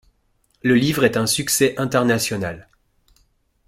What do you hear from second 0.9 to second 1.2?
est